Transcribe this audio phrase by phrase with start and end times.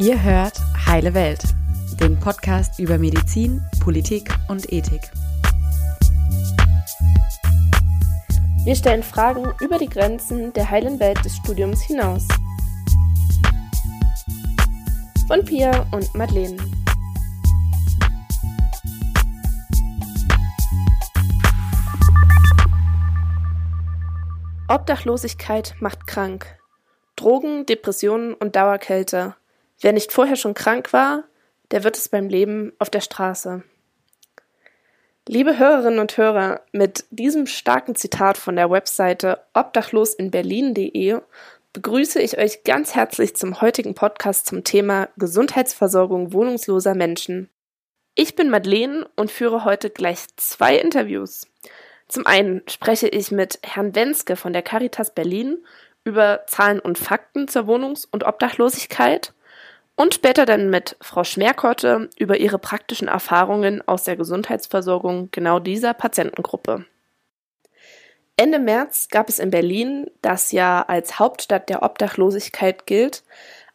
[0.00, 1.42] Ihr hört Heile Welt,
[2.00, 5.02] den Podcast über Medizin, Politik und Ethik.
[8.64, 12.26] Wir stellen Fragen über die Grenzen der heilen Welt des Studiums hinaus.
[15.28, 16.56] Von Pia und Madeleine.
[24.66, 26.46] Obdachlosigkeit macht krank.
[27.16, 29.36] Drogen, Depressionen und Dauerkälte.
[29.80, 31.24] Wer nicht vorher schon krank war,
[31.70, 33.62] der wird es beim Leben auf der Straße.
[35.26, 41.20] Liebe Hörerinnen und Hörer, mit diesem starken Zitat von der Webseite obdachlosinberlin.de
[41.72, 47.48] begrüße ich euch ganz herzlich zum heutigen Podcast zum Thema Gesundheitsversorgung wohnungsloser Menschen.
[48.16, 51.46] Ich bin Madeleine und führe heute gleich zwei Interviews.
[52.08, 55.64] Zum einen spreche ich mit Herrn Wenske von der Caritas Berlin
[56.02, 59.32] über Zahlen und Fakten zur Wohnungs- und Obdachlosigkeit
[60.00, 65.92] und später dann mit Frau Schmerkotte über ihre praktischen Erfahrungen aus der Gesundheitsversorgung genau dieser
[65.92, 66.86] Patientengruppe.
[68.38, 73.24] Ende März gab es in Berlin, das ja als Hauptstadt der Obdachlosigkeit gilt,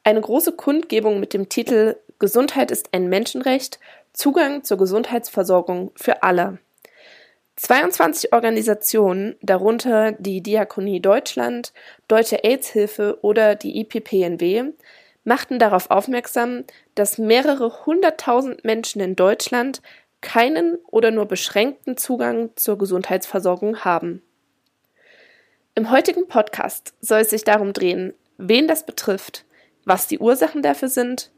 [0.03, 3.79] eine große Kundgebung mit dem Titel Gesundheit ist ein Menschenrecht,
[4.11, 6.57] Zugang zur Gesundheitsversorgung für alle.
[7.57, 11.71] 22 Organisationen, darunter die Diakonie Deutschland,
[12.07, 14.71] Deutsche AIDS-Hilfe oder die IPPNW,
[15.25, 16.63] machten darauf aufmerksam,
[16.95, 19.81] dass mehrere hunderttausend Menschen in Deutschland
[20.21, 24.21] keinen oder nur beschränkten Zugang zur Gesundheitsversorgung haben.
[25.75, 29.43] Im heutigen Podcast soll es sich darum drehen, wen das betrifft,
[29.83, 31.31] was die Ursachen dafür sind,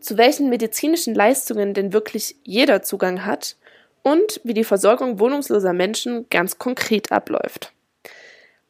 [0.00, 3.56] zu welchen medizinischen Leistungen denn wirklich jeder Zugang hat
[4.02, 7.72] und wie die Versorgung wohnungsloser Menschen ganz konkret abläuft.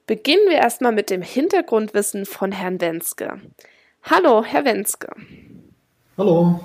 [0.06, 3.40] Beginnen wir erstmal mit dem Hintergrundwissen von Herrn Wenske.
[4.02, 5.08] Hallo, Herr Wenske.
[6.16, 6.60] Hallo.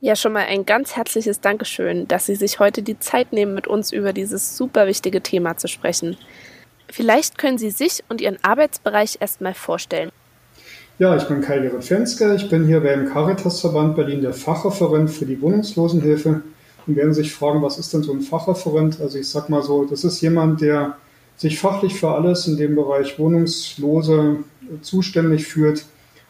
[0.00, 3.66] Ja, schon mal ein ganz herzliches Dankeschön, dass Sie sich heute die Zeit nehmen, mit
[3.66, 6.16] uns über dieses super wichtige Thema zu sprechen.
[6.90, 10.10] Vielleicht können Sie sich und Ihren Arbeitsbereich erstmal vorstellen.
[10.98, 12.34] Ja, ich bin Kai Gerrit Fenske.
[12.34, 16.42] Ich bin hier beim Caritasverband Berlin der Fachreferent für die Wohnungslosenhilfe
[16.86, 19.00] und werden sich fragen, was ist denn so ein Fachreferent?
[19.00, 20.98] Also ich sag mal so, das ist jemand, der
[21.36, 24.38] sich fachlich für alles in dem Bereich Wohnungslose
[24.82, 25.84] zuständig führt,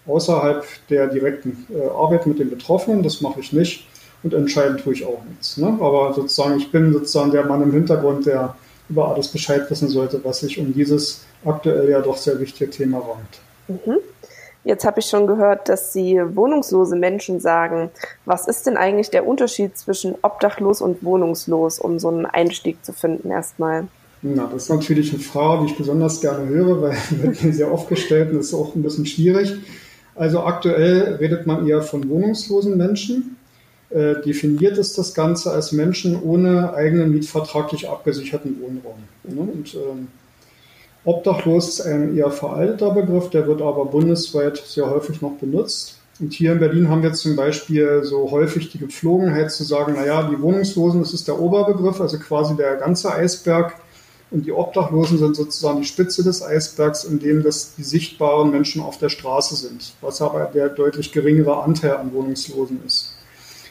[0.07, 3.03] außerhalb der direkten äh, Arbeit mit den Betroffenen.
[3.03, 3.87] Das mache ich nicht
[4.23, 5.57] und entscheiden tue ich auch nichts.
[5.57, 5.79] Ne?
[5.81, 8.55] Aber sozusagen, ich bin sozusagen der Mann im Hintergrund, der
[8.89, 12.99] über alles Bescheid wissen sollte, was sich um dieses aktuell ja doch sehr wichtige Thema
[12.99, 13.39] rankt.
[13.69, 13.99] Mhm.
[14.65, 17.91] Jetzt habe ich schon gehört, dass Sie wohnungslose Menschen sagen.
[18.25, 22.95] Was ist denn eigentlich der Unterschied zwischen obdachlos und wohnungslos, um so einen Einstieg zu
[22.95, 23.87] finden erstmal?
[24.27, 27.71] Na, das ist natürlich eine Frage, die ich besonders gerne höre, weil wird mir sehr
[27.71, 29.53] oft gestellt und das ist auch ein bisschen schwierig.
[30.15, 33.37] Also aktuell redet man eher von wohnungslosen Menschen.
[33.91, 39.03] Äh, definiert ist das Ganze als Menschen ohne eigenen mietvertraglich abgesicherten Wohnraum.
[39.25, 39.41] Ne?
[39.53, 40.09] Und ähm,
[41.05, 45.99] Obdachlos ist ein eher veralteter Begriff, der wird aber bundesweit sehr häufig noch benutzt.
[46.19, 50.31] Und hier in Berlin haben wir zum Beispiel so häufig die Gepflogenheit zu sagen, naja,
[50.31, 53.75] die Wohnungslosen, das ist der Oberbegriff, also quasi der ganze Eisberg.
[54.34, 58.83] Und die Obdachlosen sind sozusagen die Spitze des Eisbergs, in dem das die sichtbaren Menschen
[58.83, 63.15] auf der Straße sind, was aber der deutlich geringere Anteil an Wohnungslosen ist.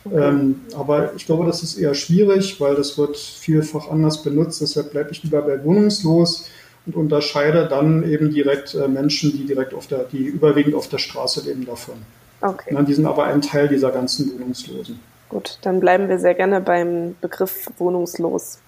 [0.06, 0.24] Okay.
[0.24, 4.62] Ähm, aber ich glaube, das ist eher schwierig, weil das wird vielfach anders benutzt.
[4.62, 6.46] Deshalb bleibe ich lieber bei wohnungslos
[6.86, 10.98] und unterscheide dann eben direkt äh, Menschen, die direkt auf der, die überwiegend auf der
[10.98, 11.96] Straße leben davon.
[12.40, 12.70] Okay.
[12.72, 14.98] Na, die sind aber ein Teil dieser ganzen Wohnungslosen.
[15.28, 18.60] Gut, dann bleiben wir sehr gerne beim Begriff wohnungslos.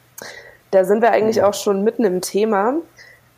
[0.76, 2.76] Da sind wir eigentlich auch schon mitten im Thema,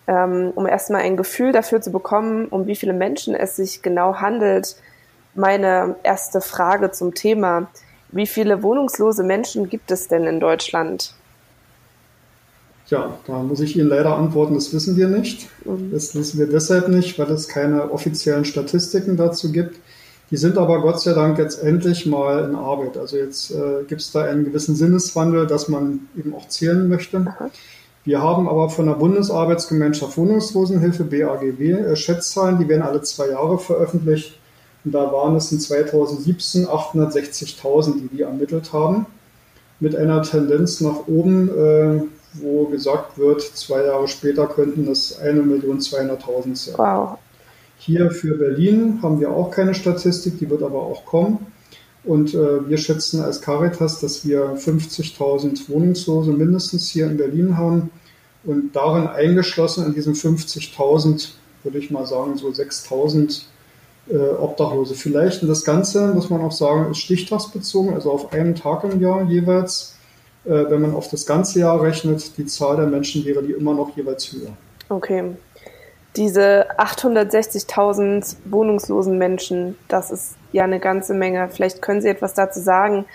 [0.07, 4.15] ähm, um erstmal ein Gefühl dafür zu bekommen, um wie viele Menschen es sich genau
[4.15, 4.75] handelt.
[5.35, 7.67] Meine erste Frage zum Thema.
[8.09, 11.13] Wie viele wohnungslose Menschen gibt es denn in Deutschland?
[12.87, 15.47] Ja, da muss ich Ihnen leider antworten, das wissen wir nicht.
[15.63, 15.91] Mhm.
[15.91, 19.77] Das wissen wir deshalb nicht, weil es keine offiziellen Statistiken dazu gibt.
[20.29, 22.97] Die sind aber Gott sei Dank jetzt endlich mal in Arbeit.
[22.97, 27.25] Also jetzt äh, gibt es da einen gewissen Sinneswandel, dass man eben auch zählen möchte.
[27.25, 27.49] Aha.
[28.03, 33.57] Wir haben aber von der Bundesarbeitsgemeinschaft Wohnungslosenhilfe BAGW äh, Schätzzahlen, die werden alle zwei Jahre
[33.57, 34.37] veröffentlicht.
[34.83, 39.05] Und da waren es in 2017 860.000, die wir ermittelt haben,
[39.79, 41.49] mit einer Tendenz nach oben.
[41.49, 42.01] Äh,
[42.41, 46.75] wo gesagt wird, zwei Jahre später könnten es 1.200.000 sein.
[46.77, 47.17] Wow.
[47.77, 51.45] Hier für Berlin haben wir auch keine Statistik, die wird aber auch kommen.
[52.03, 57.89] Und äh, wir schätzen als Caritas, dass wir 50.000 Wohnungslose mindestens hier in Berlin haben.
[58.43, 61.29] Und darin eingeschlossen in diesen 50.000,
[61.63, 63.41] würde ich mal sagen, so 6.000
[64.09, 64.95] äh, Obdachlose.
[64.95, 69.01] Vielleicht, und das Ganze, muss man auch sagen, ist stichtagsbezogen, also auf einen Tag im
[69.01, 69.97] Jahr jeweils.
[70.45, 73.73] Äh, wenn man auf das ganze Jahr rechnet, die Zahl der Menschen wäre die immer
[73.73, 74.55] noch jeweils höher.
[74.87, 75.31] Okay.
[76.17, 81.47] Diese 860.000 wohnungslosen Menschen, das ist ja eine ganze Menge.
[81.49, 83.05] Vielleicht können Sie etwas dazu sagen,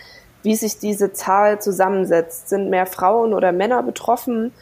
[0.45, 2.49] wie sich diese Zahl zusammensetzt.
[2.49, 4.53] Sind mehr Frauen oder Männer betroffen?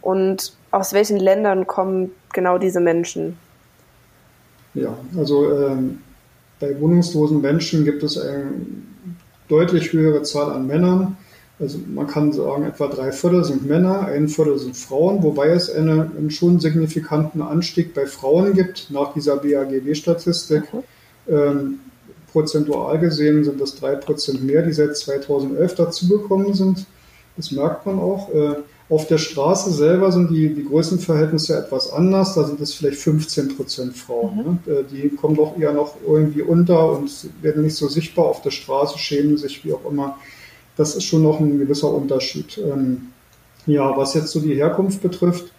[0.00, 3.36] Und aus welchen Ländern kommen genau diese Menschen?
[4.72, 6.00] Ja, also ähm,
[6.58, 8.50] bei wohnungslosen Menschen gibt es eine
[9.48, 11.18] deutlich höhere Zahl an Männern.
[11.60, 15.70] Also man kann sagen, etwa drei Viertel sind Männer, ein Viertel sind Frauen, wobei es
[15.70, 20.62] eine, einen schon signifikanten Anstieg bei Frauen gibt nach dieser BAGW-Statistik.
[20.72, 20.84] Okay.
[21.28, 21.80] Ähm,
[22.32, 26.86] prozentual gesehen sind das drei Prozent mehr, die seit 2011 dazugekommen sind.
[27.36, 28.32] Das merkt man auch.
[28.32, 28.54] Äh,
[28.88, 32.34] auf der Straße selber sind die, die Größenverhältnisse etwas anders.
[32.34, 34.36] Da sind es vielleicht 15 Prozent Frauen.
[34.36, 34.72] Mhm.
[34.72, 34.84] Ne?
[34.90, 37.10] Die kommen doch eher noch irgendwie unter und
[37.40, 40.18] werden nicht so sichtbar auf der Straße, schämen sich, wie auch immer.
[40.76, 42.58] Das ist schon noch ein gewisser Unterschied.
[42.58, 43.08] Ähm,
[43.66, 45.52] ja, was jetzt so die Herkunft betrifft,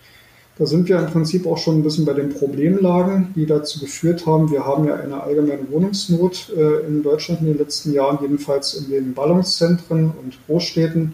[0.57, 4.25] da sind wir im Prinzip auch schon ein bisschen bei den Problemlagen, die dazu geführt
[4.25, 4.51] haben.
[4.51, 8.89] Wir haben ja eine allgemeine Wohnungsnot äh, in Deutschland in den letzten Jahren, jedenfalls in
[8.89, 11.13] den Ballungszentren und Großstädten.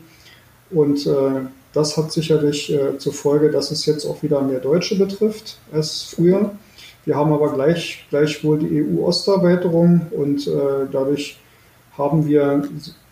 [0.72, 4.98] Und äh, das hat sicherlich äh, zur Folge, dass es jetzt auch wieder mehr Deutsche
[4.98, 6.52] betrifft als früher.
[7.06, 11.40] Wir haben aber gleich, gleichwohl die EU-Osterweiterung und äh, dadurch
[11.98, 12.68] haben wir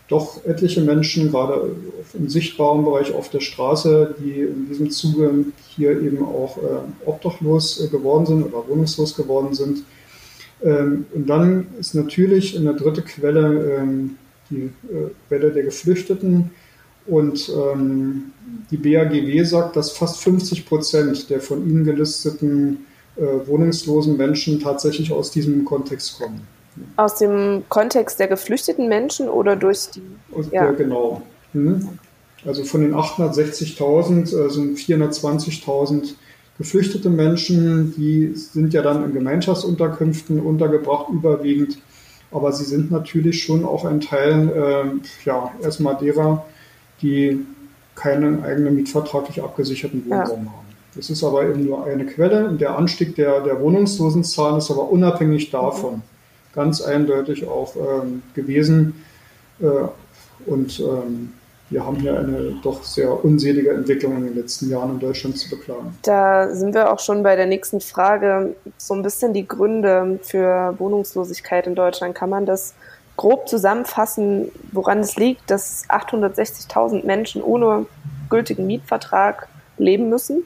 [0.07, 1.75] doch etliche Menschen, gerade
[2.13, 7.81] im sichtbaren Bereich auf der Straße, die in diesem Zuge hier eben auch äh, obdachlos
[7.81, 9.84] äh, geworden sind oder wohnungslos geworden sind.
[10.63, 14.18] Ähm, und dann ist natürlich eine dritte Quelle ähm,
[14.50, 16.52] die äh, Welle der Geflüchteten
[17.07, 18.31] und ähm,
[18.72, 22.86] die BAGW sagt, dass fast 50 Prozent der von ihnen gelisteten
[23.16, 26.55] äh, wohnungslosen Menschen tatsächlich aus diesem Kontext kommen.
[26.98, 30.01] Aus dem Kontext der geflüchteten Menschen oder durch die?
[30.51, 31.22] Ja, ja genau.
[31.54, 32.00] Hm.
[32.45, 36.13] Also von den 860.000 äh, sind 420.000
[36.57, 41.80] geflüchtete Menschen, die sind ja dann in Gemeinschaftsunterkünften untergebracht, überwiegend.
[42.31, 46.45] Aber sie sind natürlich schon auch ein Teil, äh, ja, erstmal derer,
[47.01, 47.45] die
[47.95, 50.51] keinen eigenen mietvertraglich abgesicherten Wohnraum ja.
[50.51, 50.66] haben.
[50.95, 54.89] Das ist aber eben nur eine Quelle und der Anstieg der, der Wohnungslosenzahlen ist aber
[54.89, 56.01] unabhängig davon
[56.56, 59.06] ganz eindeutig auch ähm, gewesen.
[59.60, 59.66] Äh,
[60.46, 61.34] und ähm,
[61.69, 65.50] wir haben hier eine doch sehr unselige Entwicklung in den letzten Jahren in Deutschland zu
[65.50, 65.98] beklagen.
[66.04, 68.56] Da sind wir auch schon bei der nächsten Frage.
[68.78, 72.13] So ein bisschen die Gründe für Wohnungslosigkeit in Deutschland.
[72.13, 72.75] Kann man das
[73.18, 77.88] grob zusammenfassen, woran es liegt, dass 860.000 Menschen ohne
[78.30, 79.48] gültigen Mietvertrag
[79.78, 80.44] leben müssen?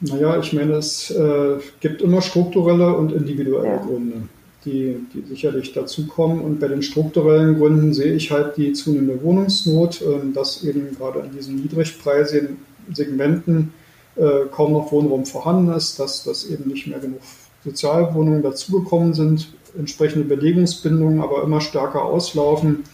[0.00, 3.76] Naja, ich meine, es äh, gibt immer strukturelle und individuelle ja.
[3.78, 4.28] Gründe,
[4.64, 6.40] die, die sicherlich dazukommen.
[6.40, 11.20] Und bei den strukturellen Gründen sehe ich halt die zunehmende Wohnungsnot, äh, dass eben gerade
[11.20, 12.58] in diesen niedrigpreisigen
[12.92, 13.72] Segmenten
[14.16, 17.20] äh, kaum noch Wohnraum vorhanden ist, dass, dass eben nicht mehr genug
[17.64, 22.84] Sozialwohnungen dazugekommen sind, entsprechende Belegungsbindungen aber immer stärker auslaufen.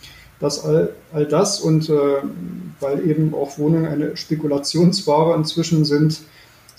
[0.40, 1.94] Dass all, all das und äh,
[2.80, 6.22] weil eben auch Wohnungen eine Spekulationsware inzwischen sind,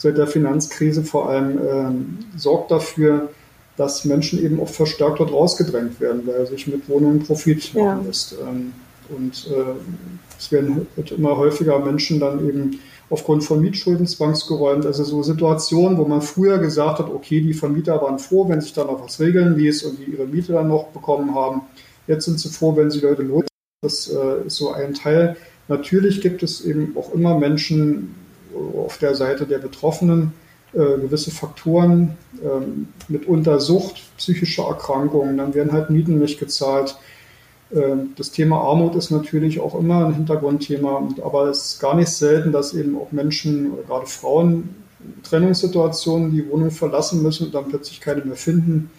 [0.04, 3.30] seit der Finanzkrise vor allem ähm, sorgt dafür,
[3.78, 8.02] dass Menschen eben oft verstärkt dort rausgedrängt werden, weil sich mit Wohnungen Profit machen ja.
[8.06, 8.34] lässt.
[8.34, 8.74] Ähm,
[9.10, 9.74] und äh,
[10.38, 12.80] es werden immer häufiger Menschen dann eben
[13.10, 14.86] aufgrund von Mietschulden zwangsgeräumt.
[14.86, 18.74] Also so Situationen, wo man früher gesagt hat, okay, die Vermieter waren froh, wenn sich
[18.74, 21.62] da noch was regeln ließ und die ihre Miete dann noch bekommen haben.
[22.08, 23.46] Jetzt sind sie froh, wenn sie Leute los.
[23.82, 25.38] Das äh, ist so ein Teil.
[25.70, 28.16] Natürlich gibt es eben auch immer Menschen
[28.78, 30.34] auf der Seite der Betroffenen,
[30.74, 36.96] äh, gewisse Faktoren, ähm, mitunter Sucht, psychische Erkrankungen, dann werden halt Mieten nicht gezahlt.
[37.74, 42.10] Ähm, das Thema Armut ist natürlich auch immer ein Hintergrundthema, aber es ist gar nicht
[42.10, 47.68] selten, dass eben auch Menschen gerade Frauen in Trennungssituationen die Wohnung verlassen müssen und dann
[47.68, 48.90] plötzlich keine mehr finden.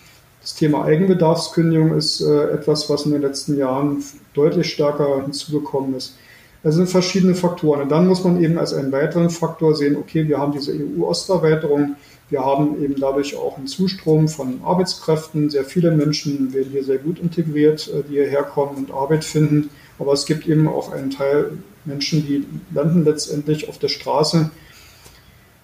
[0.42, 6.16] Das Thema Eigenbedarfskündigung ist äh, etwas, was in den letzten Jahren deutlich stärker hinzugekommen ist.
[6.64, 7.82] Das sind verschiedene Faktoren.
[7.82, 11.96] Und dann muss man eben als einen weiteren Faktor sehen, okay, wir haben diese EU-Osterweiterung,
[12.30, 15.50] wir haben eben dadurch auch einen Zustrom von Arbeitskräften.
[15.50, 19.68] Sehr viele Menschen werden hier sehr gut integriert, äh, die hierher kommen und Arbeit finden.
[19.98, 21.52] Aber es gibt eben auch einen Teil
[21.84, 24.50] Menschen, die landen letztendlich auf der Straße.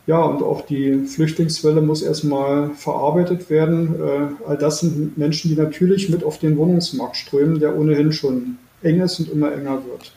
[0.06, 3.94] Ja, und auch die Flüchtlingswelle muss erstmal verarbeitet werden.
[3.94, 8.58] Äh, all das sind Menschen, die natürlich mit auf den Wohnungsmarkt strömen, der ohnehin schon
[8.82, 10.12] eng ist und immer enger wird.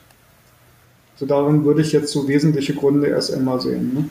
[1.16, 3.94] So darin würde ich jetzt so wesentliche Gründe erst einmal sehen.
[3.94, 4.10] Ne?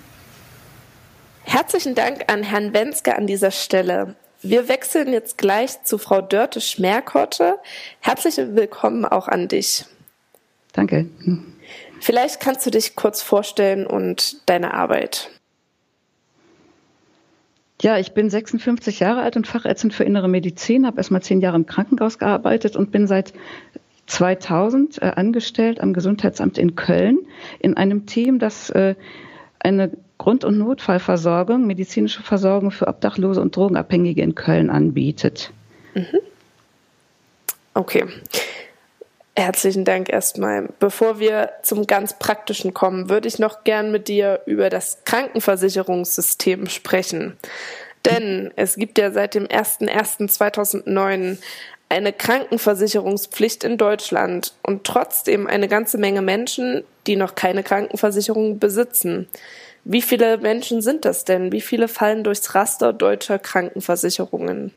[1.44, 4.14] Herzlichen Dank an Herrn Wenske an dieser Stelle.
[4.42, 7.58] Wir wechseln jetzt gleich zu Frau Dörte Schmerkotte.
[8.00, 9.84] Herzlich willkommen auch an dich.
[10.72, 11.06] Danke.
[12.00, 15.30] Vielleicht kannst du dich kurz vorstellen und deine Arbeit.
[17.80, 21.40] Ja, ich bin 56 Jahre alt und Fachärztin für innere Medizin, habe erst mal zehn
[21.40, 23.32] Jahre im Krankenhaus gearbeitet und bin seit
[24.12, 27.18] 2000 äh, angestellt am Gesundheitsamt in Köln
[27.60, 28.94] in einem Team, das äh,
[29.58, 35.50] eine Grund- und Notfallversorgung, medizinische Versorgung für Obdachlose und Drogenabhängige in Köln anbietet.
[35.94, 36.18] Mhm.
[37.72, 38.04] Okay.
[39.34, 40.68] Herzlichen Dank erstmal.
[40.78, 46.66] Bevor wir zum ganz Praktischen kommen, würde ich noch gern mit dir über das Krankenversicherungssystem
[46.66, 47.38] sprechen.
[48.04, 51.38] Denn es gibt ja seit dem 01.01.2009
[51.92, 59.28] eine Krankenversicherungspflicht in Deutschland und trotzdem eine ganze Menge Menschen, die noch keine Krankenversicherung besitzen.
[59.84, 61.52] Wie viele Menschen sind das denn?
[61.52, 64.72] Wie viele fallen durchs Raster deutscher Krankenversicherungen?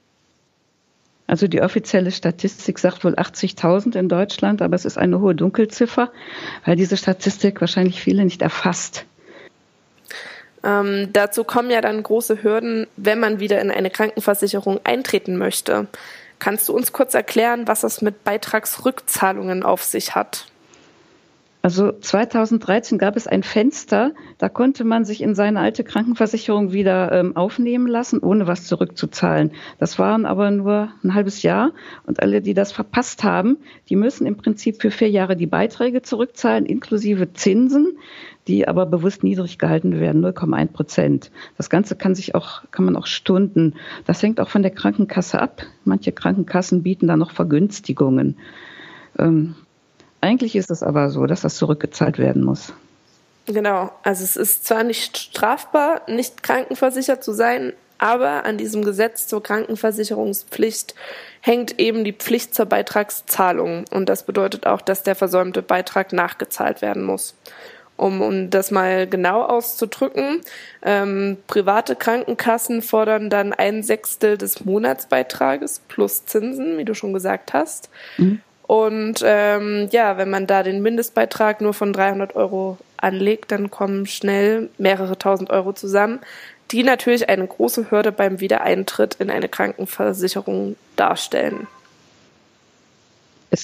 [1.25, 6.11] Also die offizielle Statistik sagt wohl 80.000 in Deutschland, aber es ist eine hohe Dunkelziffer,
[6.65, 9.05] weil diese Statistik wahrscheinlich viele nicht erfasst.
[10.65, 15.87] Ähm, dazu kommen ja dann große Hürden, wenn man wieder in eine Krankenversicherung eintreten möchte.
[16.39, 20.47] Kannst du uns kurz erklären, was es mit Beitragsrückzahlungen auf sich hat?
[21.65, 27.11] Also 2013 gab es ein Fenster, da konnte man sich in seine alte Krankenversicherung wieder
[27.11, 29.51] ähm, aufnehmen lassen, ohne was zurückzuzahlen.
[29.79, 31.71] Das waren aber nur ein halbes Jahr
[32.05, 33.57] und alle, die das verpasst haben,
[33.89, 37.97] die müssen im Prinzip für vier Jahre die Beiträge zurückzahlen, inklusive Zinsen,
[38.47, 41.31] die aber bewusst niedrig gehalten werden, 0,1 Prozent.
[41.57, 43.73] Das Ganze kann sich auch, kann man auch Stunden.
[44.05, 45.63] Das hängt auch von der Krankenkasse ab.
[45.83, 48.37] Manche Krankenkassen bieten da noch Vergünstigungen.
[49.17, 49.55] Ähm,
[50.21, 52.73] eigentlich ist es aber so, dass das zurückgezahlt werden muss.
[53.47, 59.27] Genau, also es ist zwar nicht strafbar, nicht krankenversichert zu sein, aber an diesem Gesetz
[59.27, 60.95] zur Krankenversicherungspflicht
[61.41, 63.85] hängt eben die Pflicht zur Beitragszahlung.
[63.91, 67.35] Und das bedeutet auch, dass der versäumte Beitrag nachgezahlt werden muss.
[67.97, 70.41] Um, um das mal genau auszudrücken,
[70.83, 77.53] ähm, private Krankenkassen fordern dann ein Sechstel des Monatsbeitrages plus Zinsen, wie du schon gesagt
[77.53, 77.89] hast.
[78.17, 78.41] Mhm.
[78.67, 84.07] Und ähm, ja, wenn man da den Mindestbeitrag nur von 300 Euro anlegt, dann kommen
[84.07, 86.19] schnell mehrere tausend Euro zusammen,
[86.71, 91.67] die natürlich eine große Hürde beim Wiedereintritt in eine Krankenversicherung darstellen.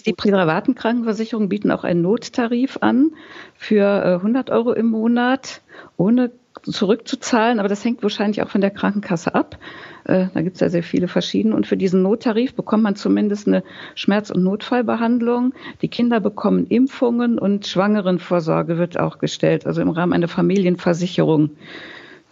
[0.05, 3.11] Die privaten Krankenversicherungen bieten auch einen Nottarif an
[3.55, 5.61] für 100 äh, Euro im Monat
[5.97, 6.31] ohne
[6.63, 9.57] zurückzuzahlen, aber das hängt wahrscheinlich auch von der Krankenkasse ab.
[10.05, 11.55] Äh, da gibt es ja sehr viele verschiedene.
[11.55, 13.63] Und für diesen Nottarif bekommt man zumindest eine
[13.95, 15.53] Schmerz- und Notfallbehandlung.
[15.81, 21.51] Die Kinder bekommen Impfungen und Schwangerenvorsorge wird auch gestellt, also im Rahmen einer Familienversicherung.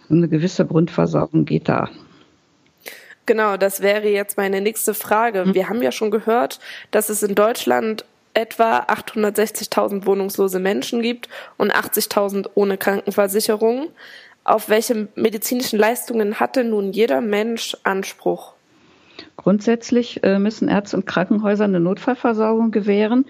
[0.08, 1.88] Eine gewisse Grundversorgung geht da.
[3.30, 5.44] Genau, das wäre jetzt meine nächste Frage.
[5.44, 5.54] Hm.
[5.54, 6.58] Wir haben ja schon gehört,
[6.90, 13.90] dass es in Deutschland etwa 860.000 wohnungslose Menschen gibt und 80.000 ohne Krankenversicherung.
[14.42, 18.54] Auf welche medizinischen Leistungen hatte nun jeder Mensch Anspruch?
[19.42, 23.24] Grundsätzlich äh, müssen Ärzte und Krankenhäuser eine Notfallversorgung gewähren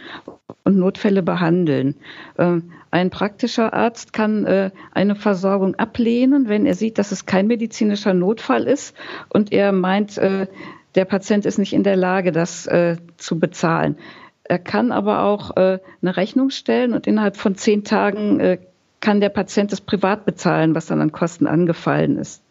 [0.65, 1.95] und Notfälle behandeln.
[2.37, 7.47] Ähm, ein praktischer Arzt kann äh, eine Versorgung ablehnen, wenn er sieht, dass es kein
[7.47, 8.97] medizinischer Notfall ist
[9.29, 10.49] und er meint, äh,
[10.97, 12.69] der Patient ist nicht in der Lage, das
[13.17, 13.97] zu bezahlen.
[14.43, 18.59] Er kann aber auch eine Rechnung stellen und innerhalb von zehn Tagen
[18.99, 22.43] kann der Patient das privat bezahlen, was dann an Kosten angefallen ist.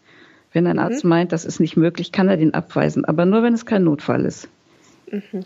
[0.53, 0.83] Wenn ein mhm.
[0.83, 3.83] Arzt meint, das ist nicht möglich, kann er den abweisen, aber nur wenn es kein
[3.83, 4.47] Notfall ist.
[5.11, 5.45] Mhm.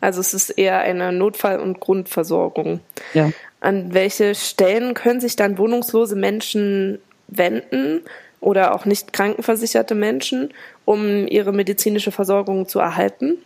[0.00, 2.80] Also es ist eher eine Notfall- und Grundversorgung.
[3.14, 3.30] Ja.
[3.60, 8.00] An welche Stellen können sich dann wohnungslose Menschen wenden
[8.40, 10.52] oder auch nicht krankenversicherte Menschen,
[10.84, 13.38] um ihre medizinische Versorgung zu erhalten?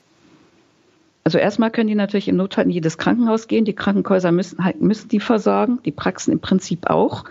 [1.22, 3.64] Also erstmal können die natürlich im Notfall in jedes Krankenhaus gehen.
[3.64, 7.25] Die Krankenhäuser müssen, halt, müssen die versorgen, die Praxen im Prinzip auch.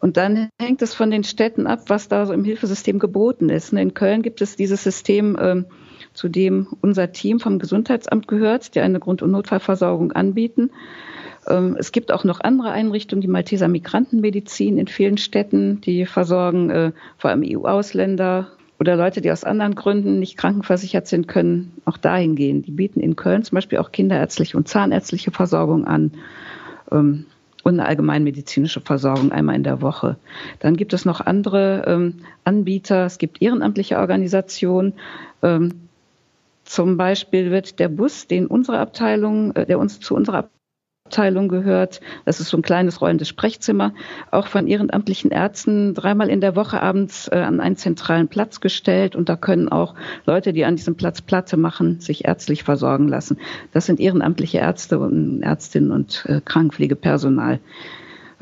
[0.00, 3.72] Und dann hängt es von den Städten ab, was da so im Hilfesystem geboten ist.
[3.72, 5.66] In Köln gibt es dieses System, ähm,
[6.12, 10.70] zu dem unser Team vom Gesundheitsamt gehört, die eine Grund- und Notfallversorgung anbieten.
[11.46, 16.70] Ähm, es gibt auch noch andere Einrichtungen, die Malteser Migrantenmedizin in vielen Städten, die versorgen
[16.70, 18.48] äh, vor allem EU-Ausländer,
[18.78, 22.62] oder Leute, die aus anderen Gründen nicht krankenversichert sind, können auch dahin gehen.
[22.62, 26.12] Die bieten in Köln zum Beispiel auch kinderärztliche und zahnärztliche Versorgung an
[26.92, 27.26] ähm,
[27.66, 30.16] und eine allgemeinmedizinische Versorgung einmal in der Woche.
[30.60, 33.06] Dann gibt es noch andere ähm, Anbieter.
[33.06, 34.92] Es gibt ehrenamtliche Organisationen.
[35.42, 35.72] Ähm,
[36.62, 40.48] zum Beispiel wird der Bus, den unsere Abteilung, äh, der uns zu unserer
[41.06, 42.00] Abteilung gehört.
[42.24, 43.94] Das ist so ein kleines rollendes Sprechzimmer,
[44.32, 49.14] auch von ehrenamtlichen Ärzten dreimal in der Woche abends äh, an einen zentralen Platz gestellt.
[49.14, 49.94] Und da können auch
[50.24, 53.38] Leute, die an diesem Platz Platte machen, sich ärztlich versorgen lassen.
[53.72, 57.60] Das sind ehrenamtliche Ärzte und Ärztinnen und äh, Krankenpflegepersonal,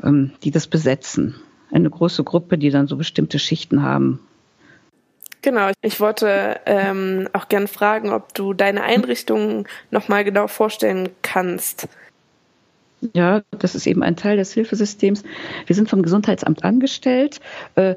[0.03, 1.35] ähm, die das besetzen.
[1.71, 4.19] Eine große Gruppe, die dann so bestimmte Schichten haben.
[5.43, 11.87] Genau, ich wollte ähm, auch gern fragen, ob du deine Einrichtung nochmal genau vorstellen kannst.
[13.13, 15.23] Ja, das ist eben ein Teil des Hilfesystems.
[15.65, 17.39] Wir sind vom Gesundheitsamt angestellt,
[17.75, 17.95] äh,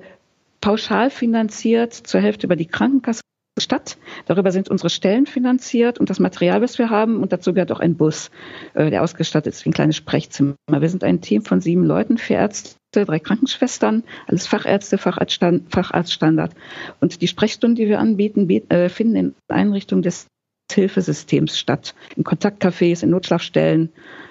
[0.60, 3.22] pauschal finanziert, zur Hälfte über die Krankenkasse
[3.60, 3.98] Stadt.
[4.26, 7.20] Darüber sind unsere Stellen finanziert und das Material, was wir haben.
[7.22, 8.30] Und dazu gehört auch ein Bus,
[8.74, 10.54] äh, der ausgestattet ist wie ein kleines Sprechzimmer.
[10.68, 16.52] Wir sind ein Team von sieben Leuten, vier Ärzte, drei Krankenschwestern, alles Fachärzte, Facharztstandard.
[17.00, 20.26] Und die Sprechstunden, die wir anbieten, äh, finden in Einrichtungen des
[20.70, 21.94] Hilfesystems statt.
[22.16, 23.90] In Kontaktcafés, in Notschlafstellen,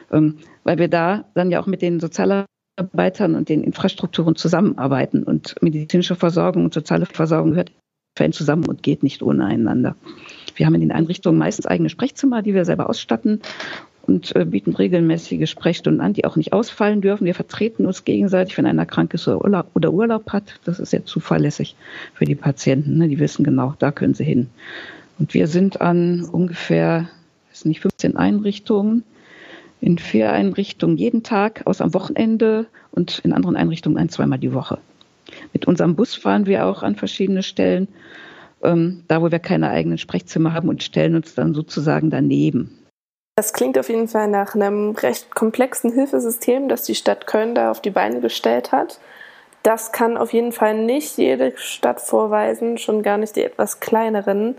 [0.10, 5.24] weil wir da dann ja auch mit den Sozialarbeitern und den Infrastrukturen zusammenarbeiten.
[5.24, 7.72] Und medizinische Versorgung und soziale Versorgung gehört
[8.32, 9.96] zusammen und geht nicht ohne einander.
[10.56, 13.42] Wir haben in den Einrichtungen meistens eigene Sprechzimmer, die wir selber ausstatten
[14.08, 17.26] und äh, bieten regelmäßige Sprechstunden an, die auch nicht ausfallen dürfen.
[17.26, 20.60] Wir vertreten uns gegenseitig, wenn einer krank ist oder Urlaub, oder Urlaub hat.
[20.66, 21.76] Das ist sehr zuverlässig
[22.14, 22.98] für die Patienten.
[22.98, 23.08] Ne?
[23.08, 24.48] Die wissen genau, da können sie hin.
[25.20, 27.10] Und wir sind an ungefähr,
[27.52, 29.04] ist nicht 15 Einrichtungen,
[29.82, 34.54] in vier Einrichtungen jeden Tag, aus am Wochenende und in anderen Einrichtungen ein, zweimal die
[34.54, 34.80] Woche.
[35.54, 37.88] Mit unserem Bus fahren wir auch an verschiedene Stellen,
[38.64, 42.78] ähm, da wo wir keine eigenen Sprechzimmer haben und stellen uns dann sozusagen daneben.
[43.36, 47.70] Das klingt auf jeden Fall nach einem recht komplexen Hilfesystem, das die Stadt Köln da
[47.70, 49.00] auf die Beine gestellt hat.
[49.62, 54.56] Das kann auf jeden Fall nicht jede Stadt vorweisen, schon gar nicht die etwas kleineren,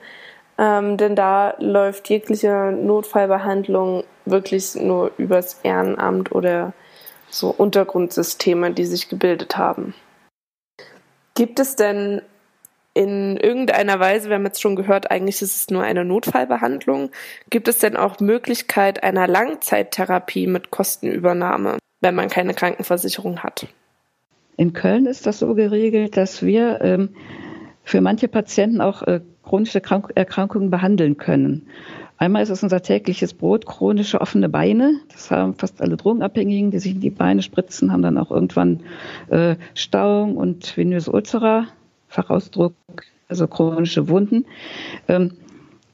[0.59, 6.73] ähm, denn da läuft jegliche Notfallbehandlung wirklich nur übers Ehrenamt oder
[7.31, 9.94] so Untergrundsysteme, die sich gebildet haben.
[11.35, 12.23] Gibt es denn
[12.94, 17.12] in irgendeiner Weise, wir haben jetzt schon gehört, eigentlich ist es nur eine Notfallbehandlung.
[17.49, 23.68] Gibt es denn auch Möglichkeit einer Langzeittherapie mit Kostenübernahme, wenn man keine Krankenversicherung hat?
[24.57, 27.14] In Köln ist das so geregelt, dass wir ähm,
[27.88, 31.68] für manche Patienten auch äh, chronische Krank Erkrankungen behandeln können.
[32.18, 35.01] Einmal ist es unser tägliches Brot, chronische offene Beine.
[35.11, 38.81] Das haben fast alle Drogenabhängigen, die sich in die Beine spritzen, haben dann auch irgendwann
[39.31, 41.68] äh, Stauung und venöse Ulcera,
[42.09, 42.74] Fachausdruck,
[43.27, 44.44] also chronische Wunden.
[45.09, 45.33] Ähm,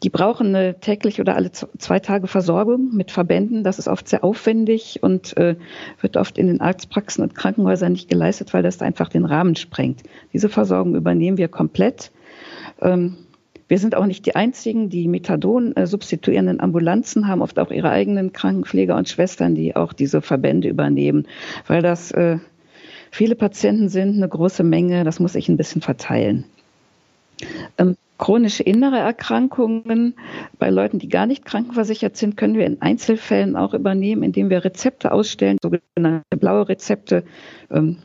[0.04, 3.64] die brauchen eine tägliche oder alle zwei Tage Versorgung mit Verbänden.
[3.64, 5.56] Das ist oft sehr aufwendig und äh,
[6.02, 10.02] wird oft in den Arztpraxen und Krankenhäusern nicht geleistet, weil das einfach den Rahmen sprengt.
[10.34, 12.12] Diese Versorgung übernehmen wir komplett.
[12.82, 13.16] Ähm,
[13.66, 17.88] wir sind auch nicht die Einzigen, die Methadon äh, substituierenden Ambulanzen haben oft auch ihre
[17.88, 21.26] eigenen Krankenpfleger und Schwestern, die auch diese Verbände übernehmen,
[21.66, 22.36] weil das äh,
[23.10, 26.44] viele Patienten sind, eine große Menge, das muss sich ein bisschen verteilen.
[27.78, 30.14] Ähm, chronische innere Erkrankungen
[30.58, 34.64] bei Leuten, die gar nicht krankenversichert sind, können wir in Einzelfällen auch übernehmen, indem wir
[34.64, 37.24] Rezepte ausstellen, sogenannte blaue Rezepte.
[37.70, 37.98] Ähm,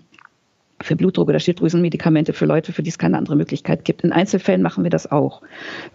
[0.82, 4.04] für Blutdruck oder Schilddrüsenmedikamente für Leute, für die es keine andere Möglichkeit gibt.
[4.06, 5.42] In Einzelfällen machen wir das auch.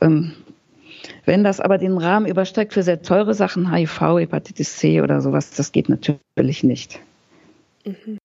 [0.02, 0.34] Ähm,
[1.24, 5.50] wenn das aber den Rahmen übersteigt für sehr teure Sachen, HIV, Hepatitis C oder sowas,
[5.52, 7.00] das geht natürlich nicht.
[7.84, 8.18] Mhm.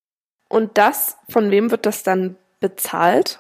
[0.50, 3.39] Und das, von wem wird das dann bezahlt?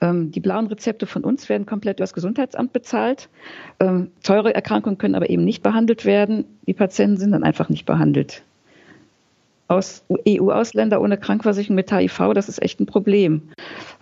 [0.00, 3.28] Ähm, die blauen Rezepte von uns werden komplett über das Gesundheitsamt bezahlt.
[3.80, 6.44] Ähm, teure Erkrankungen können aber eben nicht behandelt werden.
[6.66, 8.42] Die Patienten sind dann einfach nicht behandelt
[9.68, 13.42] aus EU-Ausländer ohne Krankversicherung mit HIV, das ist echt ein Problem.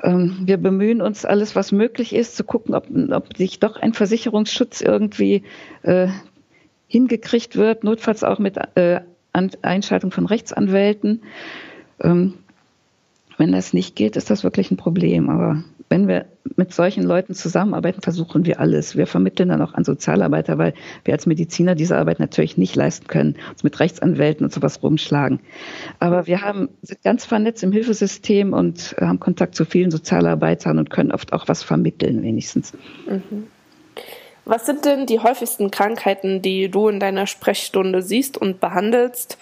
[0.03, 3.93] Ähm, wir bemühen uns alles, was möglich ist, zu gucken, ob, ob sich doch ein
[3.93, 5.43] Versicherungsschutz irgendwie
[5.83, 6.07] äh,
[6.87, 9.01] hingekriegt wird, notfalls auch mit äh,
[9.33, 11.23] Einschaltung von Rechtsanwälten.
[12.01, 12.35] Ähm,
[13.39, 15.29] wenn das nicht geht, ist das wirklich ein Problem.
[15.29, 18.97] Aber wenn wir mit solchen Leuten zusammenarbeiten, versuchen wir alles.
[18.97, 23.07] Wir vermitteln dann auch an Sozialarbeiter, weil wir als Mediziner diese Arbeit natürlich nicht leisten
[23.07, 25.41] können, uns mit Rechtsanwälten und sowas rumschlagen.
[25.99, 30.91] Aber wir haben, sind ganz vernetzt im Hilfesystem und haben Kontakt zu vielen Sozialarbeitern und
[30.91, 32.73] können oft auch was vermitteln, wenigstens.
[33.07, 33.47] Mhm.
[34.45, 39.39] Was sind denn die häufigsten Krankheiten, die du in deiner Sprechstunde siehst und behandelst?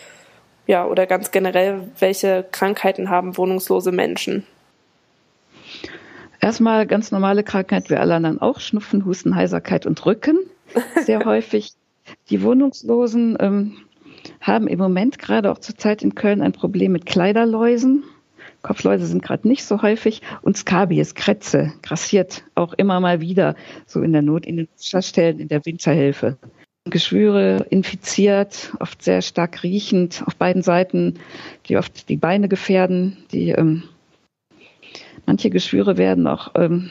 [0.66, 4.46] Ja, oder ganz generell, welche Krankheiten haben wohnungslose Menschen?
[6.44, 10.36] Erstmal ganz normale Krankheit, wir alle anderen auch, Schnupfen, Husten, Heiserkeit und Rücken,
[11.02, 11.72] sehr häufig.
[12.28, 13.76] Die Wohnungslosen ähm,
[14.42, 18.04] haben im Moment gerade auch zurzeit in Köln ein Problem mit Kleiderläusen.
[18.60, 23.54] Kopfläuse sind gerade nicht so häufig und Skabies, Krätze, grassiert auch immer mal wieder
[23.86, 26.36] so in der Not, in den Stellen, in der Winterhilfe.
[26.84, 31.14] Geschwüre infiziert, oft sehr stark riechend, auf beiden Seiten,
[31.64, 33.16] die oft die Beine gefährden.
[33.32, 33.84] Die, ähm,
[35.26, 36.90] manche Geschwüre werden auch ähm,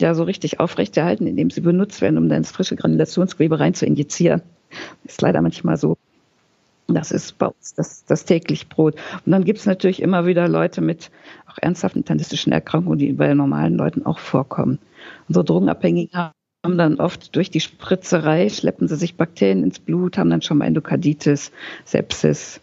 [0.00, 3.86] ja so richtig aufrechterhalten, indem sie benutzt werden, um dann ins frische Granulationsgewebe rein zu
[3.86, 4.42] injizieren.
[5.04, 5.96] Ist leider manchmal so.
[6.86, 8.94] Das ist bei uns das, das täglich Brot.
[9.26, 11.10] Und dann gibt es natürlich immer wieder Leute mit
[11.46, 14.78] auch ernsthaften internistischen Erkrankungen, die bei normalen Leuten auch vorkommen.
[15.28, 16.32] Unsere Drogenabhängigen
[16.64, 20.58] haben dann oft durch die Spritzerei, schleppen sie sich Bakterien ins Blut, haben dann schon
[20.58, 21.52] mal Endokarditis,
[21.84, 22.60] Sepsis,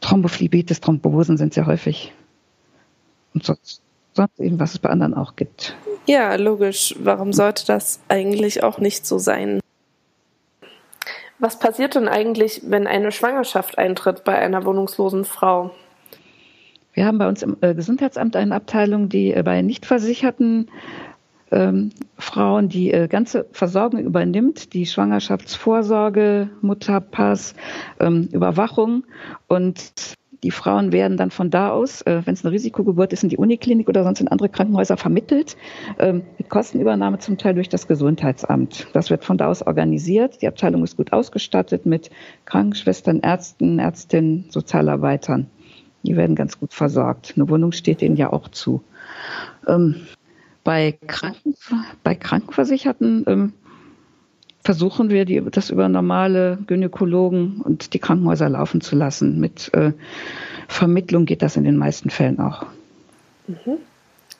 [0.00, 2.12] Thrombophlebitis, Thrombosen sind sehr häufig.
[3.34, 3.82] Und sonst,
[4.14, 5.76] sonst eben, was es bei anderen auch gibt.
[6.06, 6.94] Ja, logisch.
[6.98, 9.60] Warum sollte das eigentlich auch nicht so sein?
[11.38, 15.70] Was passiert denn eigentlich, wenn eine Schwangerschaft eintritt bei einer wohnungslosen Frau?
[16.92, 20.70] Wir haben bei uns im äh, Gesundheitsamt eine Abteilung, die äh, bei nicht versicherten
[21.50, 27.54] ähm, Frauen die äh, ganze Versorgung übernimmt, die Schwangerschaftsvorsorge, Mutterpass,
[28.00, 29.04] ähm, Überwachung
[29.48, 30.14] und
[30.44, 33.38] die Frauen werden dann von da aus, äh, wenn es eine Risikogeburt ist, in die
[33.38, 35.56] Uniklinik oder sonst in andere Krankenhäuser vermittelt,
[35.98, 38.86] ähm, mit Kostenübernahme zum Teil durch das Gesundheitsamt.
[38.92, 40.42] Das wird von da aus organisiert.
[40.42, 42.10] Die Abteilung ist gut ausgestattet mit
[42.44, 45.46] Krankenschwestern, Ärzten, Ärztinnen, Sozialarbeitern.
[46.02, 47.32] Die werden ganz gut versorgt.
[47.36, 48.82] Eine Wohnung steht ihnen ja auch zu.
[49.66, 49.96] Ähm,
[50.62, 51.54] bei, Kranken,
[52.02, 53.52] bei Krankenversicherten ähm,
[54.64, 59.38] versuchen wir, die, das über normale Gynäkologen und die Krankenhäuser laufen zu lassen.
[59.38, 59.92] Mit äh,
[60.66, 62.64] Vermittlung geht das in den meisten Fällen auch.
[63.46, 63.78] Mhm.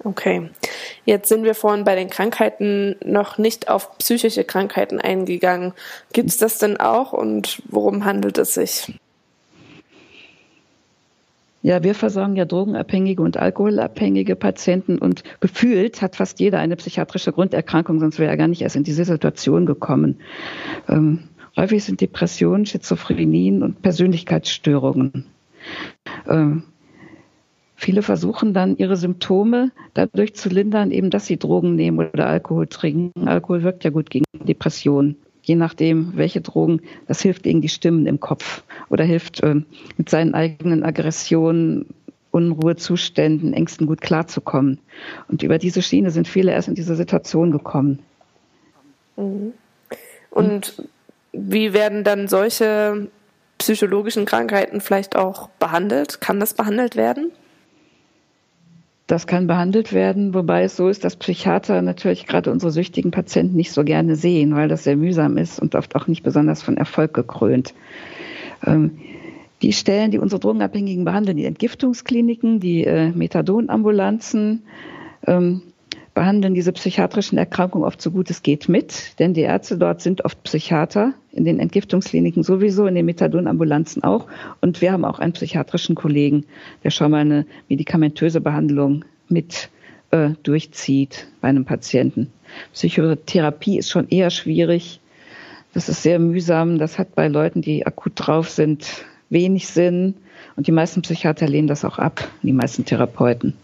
[0.02, 0.50] Okay.
[1.04, 5.72] Jetzt sind wir vorhin bei den Krankheiten noch nicht auf psychische Krankheiten eingegangen.
[6.12, 8.92] Gibt es das denn auch und worum handelt es sich?
[11.64, 17.32] Ja, wir versorgen ja drogenabhängige und alkoholabhängige Patienten und gefühlt hat fast jeder eine psychiatrische
[17.32, 20.18] Grunderkrankung, sonst wäre er gar nicht erst in diese Situation gekommen.
[20.90, 21.20] Ähm,
[21.56, 25.24] häufig sind Depressionen, Schizophrenien und Persönlichkeitsstörungen.
[26.28, 26.64] Ähm,
[27.76, 32.66] viele versuchen dann ihre Symptome dadurch zu lindern, eben dass sie Drogen nehmen oder Alkohol
[32.66, 33.26] trinken.
[33.26, 38.06] Alkohol wirkt ja gut gegen Depressionen je nachdem, welche Drogen, das hilft gegen die Stimmen
[38.06, 39.56] im Kopf oder hilft äh,
[39.96, 41.86] mit seinen eigenen Aggressionen,
[42.30, 44.80] Unruhezuständen, Ängsten gut klarzukommen.
[45.28, 48.00] Und über diese Schiene sind viele erst in diese Situation gekommen.
[49.16, 49.52] Mhm.
[50.30, 50.82] Und
[51.32, 53.08] wie werden dann solche
[53.58, 56.20] psychologischen Krankheiten vielleicht auch behandelt?
[56.20, 57.30] Kann das behandelt werden?
[59.06, 63.54] Das kann behandelt werden, wobei es so ist, dass Psychiater natürlich gerade unsere süchtigen Patienten
[63.54, 66.78] nicht so gerne sehen, weil das sehr mühsam ist und oft auch nicht besonders von
[66.78, 67.74] Erfolg gekrönt.
[68.64, 68.98] Ähm,
[69.60, 74.62] die Stellen, die unsere Drogenabhängigen behandeln, die Entgiftungskliniken, die äh, Methadonambulanzen,
[75.26, 75.62] ähm,
[76.14, 80.24] behandeln diese psychiatrischen Erkrankungen oft so gut es geht mit, denn die Ärzte dort sind
[80.24, 84.26] oft Psychiater, in den Entgiftungskliniken sowieso, in den Methadonambulanzen auch.
[84.60, 86.46] Und wir haben auch einen psychiatrischen Kollegen,
[86.84, 89.70] der schon mal eine medikamentöse Behandlung mit
[90.12, 92.32] äh, durchzieht bei einem Patienten.
[92.72, 95.00] Psychotherapie ist schon eher schwierig.
[95.72, 96.78] Das ist sehr mühsam.
[96.78, 100.14] Das hat bei Leuten, die akut drauf sind, wenig Sinn.
[100.54, 103.54] Und die meisten Psychiater lehnen das auch ab, die meisten Therapeuten.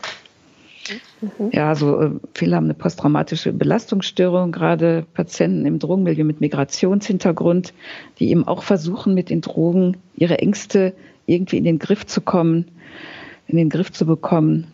[1.20, 1.50] Mhm.
[1.52, 7.74] Ja, also viele haben eine posttraumatische Belastungsstörung, gerade Patienten im Drogenmilieu mit Migrationshintergrund,
[8.18, 10.94] die eben auch versuchen, mit den Drogen ihre Ängste
[11.26, 12.66] irgendwie in den Griff zu kommen,
[13.46, 14.66] in den Griff zu bekommen.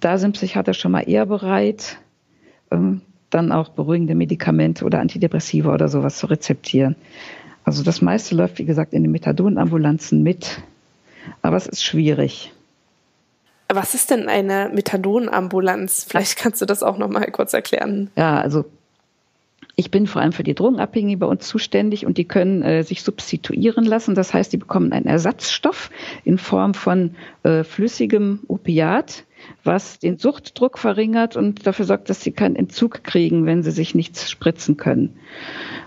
[0.00, 1.98] Da sind Psychiater schon mal eher bereit,
[2.70, 6.96] ähm, dann auch beruhigende Medikamente oder Antidepressiva oder sowas zu rezeptieren.
[7.64, 10.62] Also das meiste läuft, wie gesagt, in den Methadonambulanzen mit,
[11.42, 12.52] aber es ist schwierig.
[13.70, 16.06] Was ist denn eine Methadonambulanz?
[16.08, 18.10] Vielleicht kannst du das auch noch mal kurz erklären.
[18.16, 18.64] Ja, also
[19.76, 23.04] ich bin vor allem für die Drogenabhängigen bei uns zuständig und die können äh, sich
[23.04, 24.16] substituieren lassen.
[24.16, 25.90] Das heißt, die bekommen einen Ersatzstoff
[26.24, 29.22] in Form von äh, flüssigem Opiat,
[29.62, 33.94] was den Suchtdruck verringert und dafür sorgt, dass sie keinen Entzug kriegen, wenn sie sich
[33.94, 35.16] nichts spritzen können.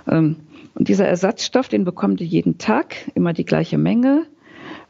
[0.07, 0.37] Ähm,
[0.73, 4.25] und dieser Ersatzstoff, den bekommen die jeden Tag, immer die gleiche Menge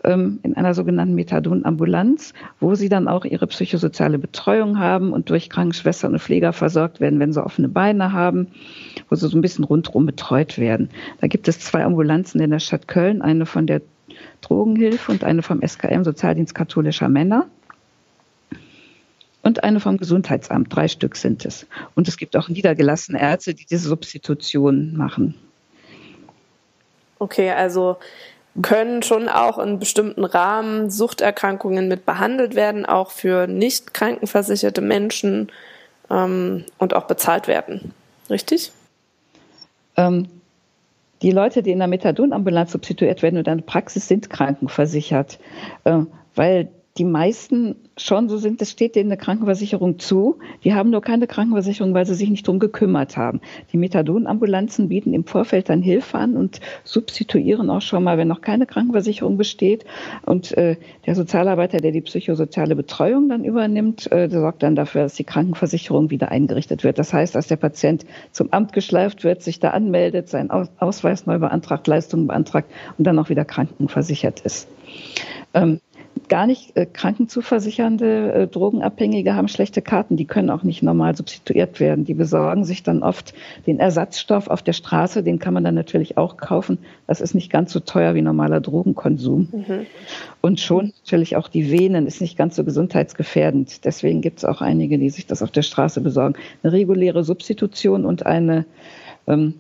[0.04, 6.14] in einer sogenannten Methadonambulanz, wo sie dann auch ihre psychosoziale Betreuung haben und durch Krankenschwestern
[6.14, 8.48] und Pfleger versorgt werden, wenn sie offene Beine haben,
[9.10, 10.90] wo sie so ein bisschen rundherum betreut werden.
[11.20, 13.82] Da gibt es zwei Ambulanzen in der Stadt Köln, eine von der
[14.42, 17.46] Drogenhilfe und eine vom SKM, Sozialdienst katholischer Männer.
[19.44, 20.76] Und eine vom Gesundheitsamt.
[20.76, 21.68] Drei Stück sind es.
[21.96, 25.36] Und es gibt auch niedergelassene Ärzte, die diese Substitution machen.
[27.18, 27.98] Okay, also
[28.62, 35.52] können schon auch in bestimmten Rahmen Suchterkrankungen mit behandelt werden, auch für nicht krankenversicherte Menschen
[36.10, 37.94] ähm, und auch bezahlt werden.
[38.30, 38.72] Richtig?
[39.96, 40.28] Ähm,
[41.22, 45.40] die Leute, die in der Methadonambulanz substituiert werden oder in der Praxis, sind krankenversichert,
[45.86, 46.00] äh,
[46.36, 50.40] weil die meisten schon so sind, das steht denen eine Krankenversicherung zu.
[50.64, 53.40] Die haben nur keine Krankenversicherung, weil sie sich nicht drum gekümmert haben.
[53.72, 58.42] Die Methadonambulanzen bieten im Vorfeld dann Hilfe an und substituieren auch schon mal, wenn noch
[58.42, 59.86] keine Krankenversicherung besteht.
[60.26, 60.76] Und äh,
[61.06, 65.24] der Sozialarbeiter, der die psychosoziale Betreuung dann übernimmt, äh, der sorgt dann dafür, dass die
[65.24, 67.00] Krankenversicherung wieder eingerichtet wird.
[67.00, 71.40] Das heißt, dass der Patient zum Amt geschleift wird, sich da anmeldet, seinen Ausweis neu
[71.40, 74.68] beantragt, Leistungen beantragt und dann auch wieder krankenversichert ist.
[75.54, 75.80] Ähm,
[76.32, 81.82] gar nicht äh, krankenzuversichernde äh, Drogenabhängige haben schlechte Karten, die können auch nicht normal substituiert
[81.82, 82.06] werden.
[82.06, 83.34] Die besorgen sich dann oft
[83.68, 86.78] den Ersatzstoff auf der Straße, den kann man dann natürlich auch kaufen.
[87.06, 89.50] Das ist nicht ganz so teuer wie normaler Drogenkonsum.
[89.52, 89.86] Mhm.
[90.40, 93.84] Und schon natürlich auch die Venen ist nicht ganz so gesundheitsgefährdend.
[93.84, 96.36] Deswegen gibt es auch einige, die sich das auf der Straße besorgen.
[96.64, 98.66] Eine reguläre Substitution und eine
[99.28, 99.56] ähm,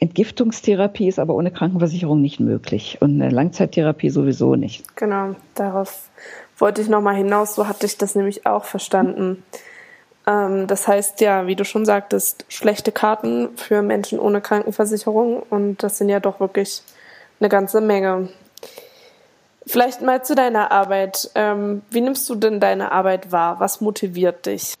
[0.00, 4.96] Entgiftungstherapie ist aber ohne Krankenversicherung nicht möglich und eine Langzeittherapie sowieso nicht.
[4.96, 6.08] Genau, darauf
[6.56, 7.56] wollte ich nochmal hinaus.
[7.56, 9.42] So hatte ich das nämlich auch verstanden.
[10.26, 15.82] Ähm, das heißt ja, wie du schon sagtest, schlechte Karten für Menschen ohne Krankenversicherung und
[15.82, 16.82] das sind ja doch wirklich
[17.40, 18.28] eine ganze Menge.
[19.66, 21.30] Vielleicht mal zu deiner Arbeit.
[21.34, 23.60] Ähm, wie nimmst du denn deine Arbeit wahr?
[23.60, 24.74] Was motiviert dich?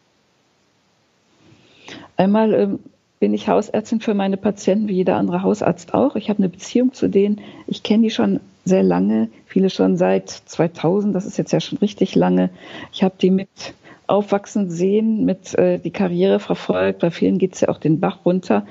[2.16, 2.78] Einmal ähm,
[3.20, 6.16] bin ich Hausärztin für meine Patienten wie jeder andere Hausarzt auch.
[6.16, 7.40] Ich habe eine Beziehung zu denen.
[7.66, 11.14] Ich kenne die schon sehr lange, viele schon seit 2000.
[11.14, 12.50] Das ist jetzt ja schon richtig lange.
[12.92, 13.48] Ich habe die mit
[14.06, 17.00] aufwachsen sehen, mit äh, die Karriere verfolgt.
[17.00, 18.66] Bei vielen geht es ja auch den Bach runter.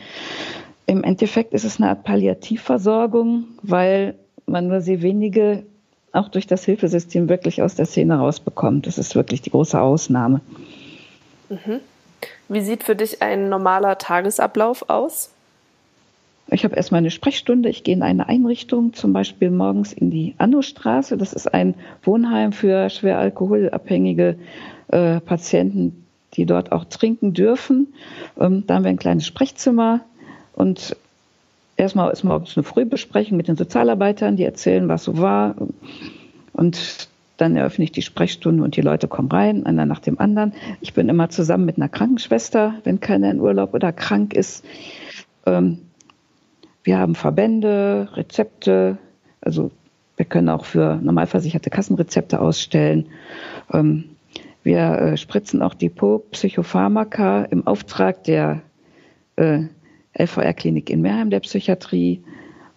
[0.85, 5.63] Im Endeffekt ist es eine Art Palliativversorgung, weil man nur sehr wenige
[6.13, 8.87] auch durch das Hilfesystem wirklich aus der Szene rausbekommt.
[8.87, 10.41] Das ist wirklich die große Ausnahme.
[11.49, 11.81] Mhm.
[12.49, 15.31] Wie sieht für dich ein normaler Tagesablauf aus?
[16.49, 17.67] Ich habe erstmal eine Sprechstunde.
[17.69, 21.17] Ich gehe in eine Einrichtung, zum Beispiel morgens in die Annostraße.
[21.17, 24.37] Das ist ein Wohnheim für schwer alkoholabhängige
[24.87, 27.93] äh, Patienten, die dort auch trinken dürfen.
[28.39, 30.01] Ähm, da haben wir ein kleines Sprechzimmer
[30.53, 30.95] und
[31.75, 35.55] erstmal ist morgens eine Frühbesprechung mit den Sozialarbeitern, die erzählen, was so war.
[36.53, 40.53] Und dann eröffne ich die Sprechstunde und die Leute kommen rein, einer nach dem anderen.
[40.81, 44.65] Ich bin immer zusammen mit einer Krankenschwester, wenn keiner in Urlaub oder krank ist.
[45.45, 45.79] Ähm,
[46.83, 48.97] wir haben Verbände, Rezepte,
[49.41, 49.71] also
[50.15, 53.07] wir können auch für normalversicherte Kassenrezepte ausstellen.
[53.71, 54.05] Ähm,
[54.63, 58.61] wir äh, spritzen auch Depot-Psychopharmaka im Auftrag der
[59.35, 59.63] äh,
[60.17, 62.23] LVR-Klinik in Meerheim der Psychiatrie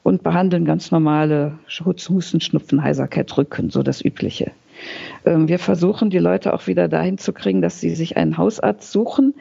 [0.02, 4.52] und behandeln ganz normale Husten, Schnupfen, Heiserkeit, Rücken, so das Übliche.
[5.24, 8.90] Ähm, wir versuchen, die Leute auch wieder dahin zu kriegen, dass sie sich einen Hausarzt
[8.90, 9.34] suchen.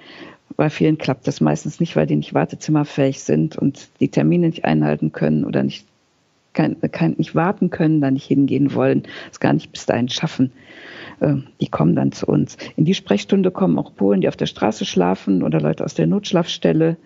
[0.58, 4.65] Bei vielen klappt das meistens nicht, weil die nicht wartezimmerfähig sind und die Termine nicht
[4.65, 5.86] einhalten können oder nicht,
[6.54, 10.52] kein, kein, nicht warten können, da nicht hingehen wollen, es gar nicht bis dahin schaffen.
[11.22, 12.58] Ähm, die kommen dann zu uns.
[12.76, 16.08] In die Sprechstunde kommen auch Polen, die auf der Straße schlafen oder Leute aus der
[16.08, 16.98] Notschlafstelle.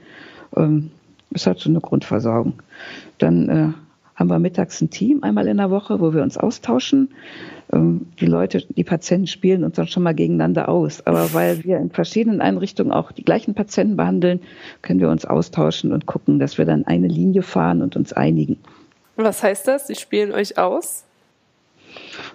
[1.36, 2.54] Halt so eine Grundversorgung.
[3.18, 3.70] Dann äh,
[4.16, 7.10] haben wir mittags ein Team einmal in der Woche, wo wir uns austauschen.
[7.72, 11.06] Ähm, die Leute, die Patienten spielen uns dann schon mal gegeneinander aus.
[11.06, 14.42] Aber weil wir in verschiedenen Einrichtungen auch die gleichen Patienten behandeln,
[14.82, 18.58] können wir uns austauschen und gucken, dass wir dann eine Linie fahren und uns einigen.
[19.16, 19.88] Was heißt das?
[19.88, 21.06] Sie spielen euch aus?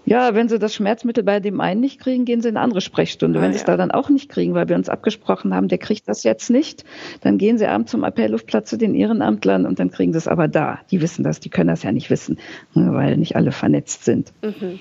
[0.04, 2.80] Ja, wenn sie das Schmerzmittel bei dem einen nicht kriegen, gehen sie in eine andere
[2.80, 3.38] Sprechstunde.
[3.38, 5.78] Ah, wenn sie es da dann auch nicht kriegen, weil wir uns abgesprochen haben, der
[5.78, 6.84] kriegt das jetzt nicht,
[7.20, 10.48] dann gehen sie abends zum Appellhofplatz zu den Ehrenamtlern und dann kriegen sie es aber
[10.48, 10.78] da.
[10.90, 12.38] Die wissen das, die können das ja nicht wissen,
[12.74, 14.32] ne, weil nicht alle vernetzt sind.
[14.42, 14.78] Mhm.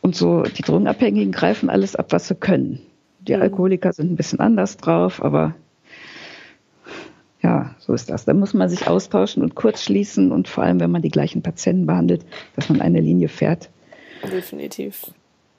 [0.00, 2.80] Und so, die Drogenabhängigen greifen alles ab, was sie können.
[3.20, 3.42] Die mhm.
[3.42, 5.54] Alkoholiker sind ein bisschen anders drauf, aber
[7.44, 8.24] ja, so ist das.
[8.24, 11.42] Da muss man sich austauschen und kurz schließen und vor allem, wenn man die gleichen
[11.42, 12.24] Patienten behandelt,
[12.56, 13.68] dass man eine Linie fährt,
[14.30, 15.06] Definitiv.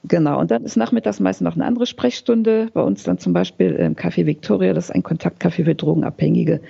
[0.07, 2.67] Genau, und dann ist nachmittags meist noch eine andere Sprechstunde.
[2.73, 6.61] Bei uns dann zum Beispiel im Café Victoria, das ist ein Kontaktcafé für Drogenabhängige.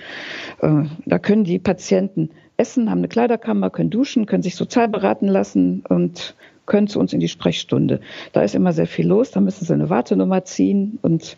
[0.61, 5.27] Äh, da können die Patienten essen, haben eine Kleiderkammer, können duschen, können sich sozial beraten
[5.27, 7.99] lassen und können zu uns in die Sprechstunde.
[8.31, 11.37] Da ist immer sehr viel los, da müssen sie eine Wartenummer ziehen und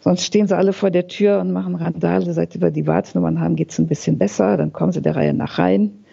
[0.00, 2.32] sonst stehen sie alle vor der Tür und machen Randale.
[2.32, 5.34] Seit wir die Wartenummern haben, geht es ein bisschen besser, dann kommen sie der Reihe
[5.34, 6.04] nach rein.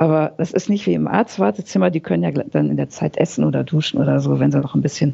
[0.00, 3.44] Aber das ist nicht wie im Arztwartezimmer, die können ja dann in der Zeit essen
[3.44, 5.12] oder duschen oder so, wenn sie noch ein bisschen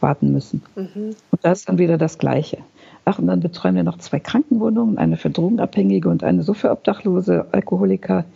[0.00, 0.62] warten müssen.
[0.76, 1.16] Mhm.
[1.30, 2.58] Und das ist dann wieder das Gleiche.
[3.06, 6.70] Ach, und dann betreuen wir noch zwei Krankenwohnungen, eine für Drogenabhängige und eine so für
[6.70, 8.26] Obdachlose Alkoholiker.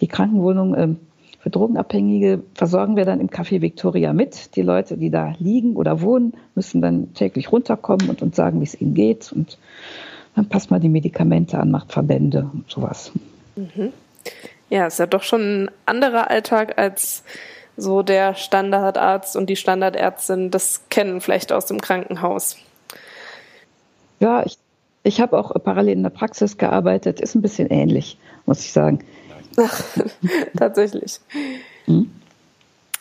[0.00, 0.96] Die Krankenwohnung ähm,
[1.40, 4.56] für Drogenabhängige versorgen wir dann im Café Victoria mit.
[4.56, 8.64] Die Leute, die da liegen oder wohnen, müssen dann täglich runterkommen und uns sagen, wie
[8.64, 9.32] es ihnen geht.
[9.32, 9.58] Und
[10.34, 13.12] dann passt man die Medikamente an, macht Verbände und sowas.
[13.54, 13.92] Mhm.
[14.68, 17.22] Ja, ist ja doch schon ein anderer Alltag als
[17.76, 22.56] so der Standardarzt und die Standardärztin das kennen vielleicht aus dem Krankenhaus.
[24.18, 24.56] Ja, ich,
[25.02, 29.04] ich habe auch parallel in der Praxis gearbeitet, ist ein bisschen ähnlich, muss ich sagen.
[29.56, 29.82] Ach,
[30.58, 31.20] tatsächlich.
[31.84, 32.10] Hm?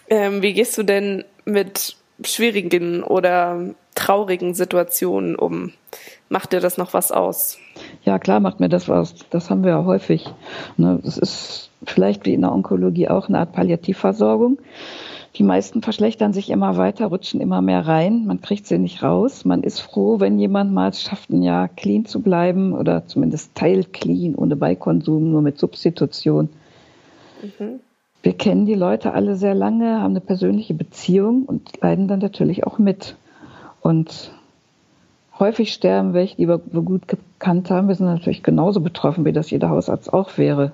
[0.10, 5.74] Ähm, wie gehst du denn mit schwierigen oder traurigen Situationen um?
[6.30, 7.58] Macht dir das noch was aus?
[8.04, 9.16] Ja, klar macht mir das was.
[9.30, 10.28] Das haben wir ja häufig.
[10.78, 14.60] Ne, das ist vielleicht wie in der Onkologie auch eine Art Palliativversorgung.
[15.36, 18.26] Die meisten verschlechtern sich immer weiter, rutschen immer mehr rein.
[18.26, 19.44] Man kriegt sie nicht raus.
[19.44, 23.54] Man ist froh, wenn jemand mal es schafft, ein Jahr clean zu bleiben oder zumindest
[23.54, 26.50] teilclean, ohne Beikonsum, nur mit Substitution.
[27.42, 27.82] Mhm.
[28.24, 32.66] Wir kennen die Leute alle sehr lange, haben eine persönliche Beziehung und leiden dann natürlich
[32.66, 33.18] auch mit.
[33.82, 34.32] Und
[35.40, 37.88] häufig sterben welche, die wir gut gekannt haben.
[37.88, 40.72] Wir sind natürlich genauso betroffen, wie das jeder Hausarzt auch wäre.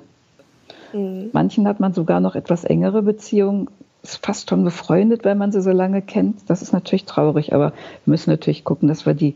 [0.93, 1.30] Mhm.
[1.34, 3.69] Manchen hat man sogar noch etwas engere Beziehungen,
[4.04, 6.50] ist fast schon befreundet, wenn man sie so lange kennt.
[6.50, 7.71] Das ist natürlich traurig, aber
[8.06, 9.36] wir müssen natürlich gucken, dass wir die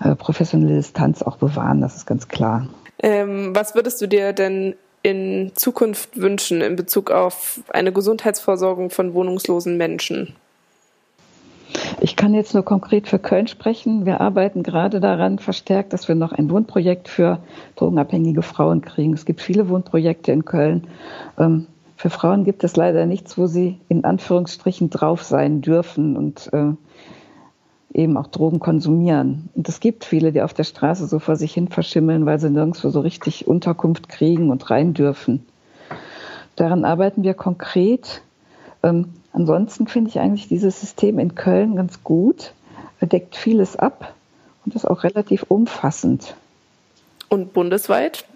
[0.00, 2.68] äh, professionelle Distanz auch bewahren, das ist ganz klar.
[3.02, 9.14] Ähm, was würdest du dir denn in Zukunft wünschen in Bezug auf eine Gesundheitsversorgung von
[9.14, 10.34] wohnungslosen Menschen?
[12.02, 14.06] Ich kann jetzt nur konkret für Köln sprechen.
[14.06, 17.40] Wir arbeiten gerade daran verstärkt, dass wir noch ein Wohnprojekt für
[17.76, 19.12] drogenabhängige Frauen kriegen.
[19.12, 20.86] Es gibt viele Wohnprojekte in Köln.
[21.38, 26.50] Ähm, für Frauen gibt es leider nichts, wo sie in Anführungsstrichen drauf sein dürfen und
[26.54, 26.72] äh,
[27.92, 29.50] eben auch Drogen konsumieren.
[29.54, 32.48] Und es gibt viele, die auf der Straße so vor sich hin verschimmeln, weil sie
[32.48, 35.44] nirgendwo so richtig Unterkunft kriegen und rein dürfen.
[36.56, 38.22] Daran arbeiten wir konkret.
[38.82, 42.52] Ähm, ansonsten finde ich eigentlich dieses System in Köln ganz gut.
[43.00, 44.14] Deckt vieles ab
[44.64, 46.34] und ist auch relativ umfassend.
[47.30, 48.26] Und bundesweit?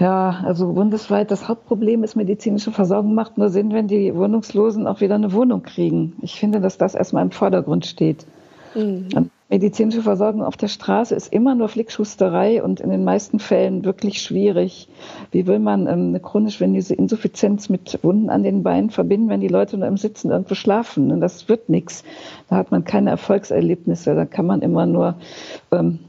[0.00, 5.00] Ja, also bundesweit das Hauptproblem ist, medizinische Versorgung macht nur Sinn, wenn die Wohnungslosen auch
[5.00, 6.14] wieder eine Wohnung kriegen.
[6.22, 8.26] Ich finde, dass das erstmal im Vordergrund steht.
[8.74, 9.30] Mhm.
[9.48, 14.20] Medizinische Versorgung auf der Straße ist immer nur Flickschusterei und in den meisten Fällen wirklich
[14.20, 14.88] schwierig.
[15.30, 19.40] Wie will man ähm, eine chronisch venöse Insuffizienz mit Wunden an den Beinen verbinden, wenn
[19.40, 21.20] die Leute nur im Sitzen irgendwo schlafen?
[21.20, 22.02] Das wird nichts.
[22.48, 24.16] Da hat man keine Erfolgserlebnisse.
[24.16, 25.14] Da kann man immer nur
[25.70, 26.00] ähm,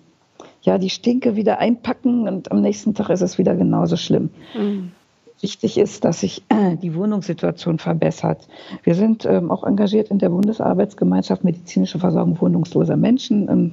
[0.63, 4.32] ja, die Stinke wieder einpacken und am nächsten Tag ist es wieder genauso schlimm.
[4.58, 4.91] Mhm.
[5.39, 8.47] Wichtig ist, dass sich äh, die Wohnungssituation verbessert.
[8.84, 13.47] Wir sind ähm, auch engagiert in der Bundesarbeitsgemeinschaft medizinische Versorgung wohnungsloser Menschen.
[13.47, 13.71] Ähm,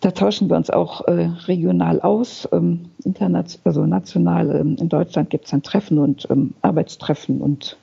[0.00, 4.50] da tauschen wir uns auch äh, regional aus, ähm, international, also national.
[4.50, 7.78] Ähm, in Deutschland gibt es ein Treffen und ähm, Arbeitstreffen und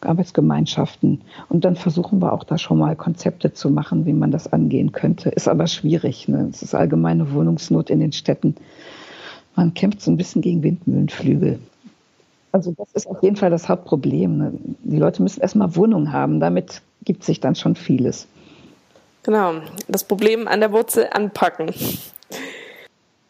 [0.00, 1.20] Arbeitsgemeinschaften.
[1.48, 4.92] Und dann versuchen wir auch da schon mal Konzepte zu machen, wie man das angehen
[4.92, 5.28] könnte.
[5.28, 6.28] Ist aber schwierig.
[6.28, 6.48] Ne?
[6.50, 8.54] Es ist allgemeine Wohnungsnot in den Städten.
[9.56, 11.58] Man kämpft so ein bisschen gegen Windmühlenflügel.
[12.52, 14.38] Also das ist auf jeden Fall das Hauptproblem.
[14.38, 14.52] Ne?
[14.84, 16.40] Die Leute müssen erstmal Wohnung haben.
[16.40, 18.26] Damit gibt sich dann schon vieles.
[19.22, 19.54] Genau.
[19.88, 21.72] Das Problem an der Wurzel anpacken.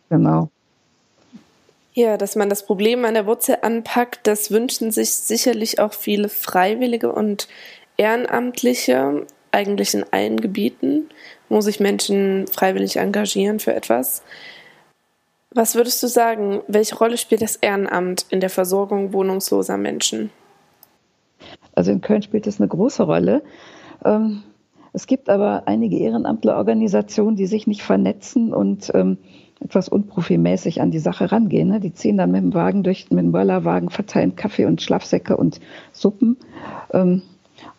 [0.08, 0.48] Genau.
[1.92, 6.28] Ja, dass man das Problem an der Wurzel anpackt, das wünschen sich sicherlich auch viele
[6.28, 7.48] Freiwillige und
[7.96, 11.08] Ehrenamtliche, eigentlich in allen Gebieten,
[11.48, 14.22] wo sich Menschen freiwillig engagieren für etwas.
[15.52, 20.30] Was würdest du sagen, welche Rolle spielt das Ehrenamt in der Versorgung wohnungsloser Menschen?
[21.74, 23.42] Also in Köln spielt es eine große Rolle.
[24.04, 24.42] Ähm,
[24.92, 29.18] es gibt aber einige Ehrenamtlerorganisationen, die sich nicht vernetzen und ähm,
[29.60, 31.68] etwas unprofimäßig an die Sache rangehen.
[31.68, 31.80] Ne?
[31.80, 35.60] Die ziehen dann mit dem Wagen durch, mit dem Bollerwagen, verteilen Kaffee und Schlafsäcke und
[35.92, 36.36] Suppen.
[36.92, 37.22] Ähm,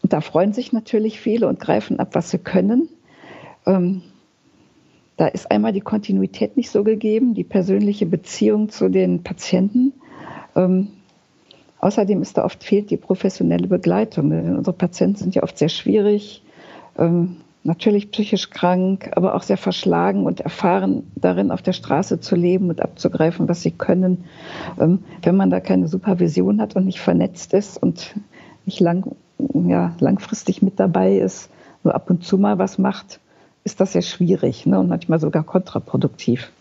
[0.04, 2.90] und da freuen sich natürlich viele und greifen ab, was sie können.
[5.22, 9.94] Da ist einmal die Kontinuität nicht so gegeben, die persönliche Beziehung zu den Patienten.
[10.56, 10.88] Ähm,
[11.80, 14.32] außerdem ist da oft fehlt die professionelle Begleitung.
[14.32, 16.42] Unsere Patienten sind ja oft sehr schwierig.
[16.98, 22.36] Ähm, natürlich psychisch krank, aber auch sehr verschlagen und erfahren darin, auf der Straße zu
[22.36, 24.24] leben und abzugreifen, was sie können.
[24.80, 28.16] Ähm, wenn man da keine Supervision hat und nicht vernetzt ist und
[28.66, 29.16] nicht lang,
[29.54, 31.52] ja, langfristig mit dabei ist,
[31.84, 33.20] nur ab und zu mal was macht,
[33.64, 36.51] ist das sehr schwierig ne, und manchmal sogar kontraproduktiv.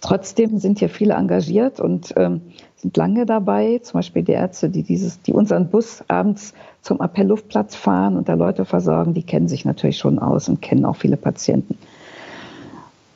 [0.00, 2.42] Trotzdem sind hier viele engagiert und ähm,
[2.76, 3.80] sind lange dabei.
[3.82, 6.52] Zum Beispiel die Ärzte, die dieses, die unseren Bus abends
[6.82, 10.84] zum Appellluftplatz fahren und da Leute versorgen, die kennen sich natürlich schon aus und kennen
[10.84, 11.78] auch viele Patienten.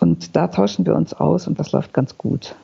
[0.01, 2.55] Und da tauschen wir uns aus und das läuft ganz gut.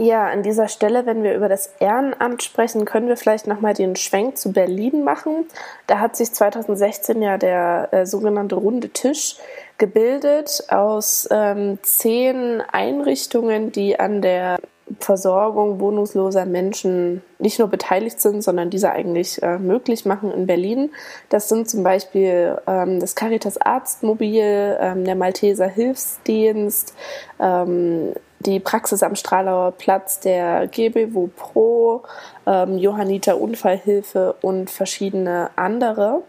[0.00, 3.96] Ja, an dieser Stelle, wenn wir über das Ehrenamt sprechen, können wir vielleicht nochmal den
[3.96, 5.48] Schwenk zu Berlin machen.
[5.88, 9.38] Da hat sich 2016 ja der äh, sogenannte Runde Tisch
[9.76, 14.58] gebildet aus ähm, zehn Einrichtungen, die an der
[15.00, 20.90] Versorgung wohnungsloser Menschen nicht nur beteiligt sind, sondern diese eigentlich äh, möglich machen in Berlin.
[21.28, 26.94] Das sind zum Beispiel ähm, das Caritas Arztmobil, ähm, der Malteser Hilfsdienst,
[27.38, 32.02] ähm, die Praxis am Stralauer Platz der GBW Pro,
[32.46, 36.22] ähm, Johanniter Unfallhilfe und verschiedene andere.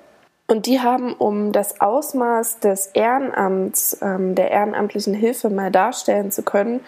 [0.47, 6.41] Und die haben, um das Ausmaß des Ehrenamts, ähm, der ehrenamtlichen Hilfe mal darstellen zu
[6.41, 6.79] können,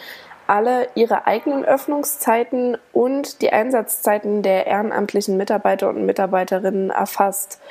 [0.51, 7.61] alle ihre eigenen Öffnungszeiten und die Einsatzzeiten der ehrenamtlichen Mitarbeiter und Mitarbeiterinnen erfasst.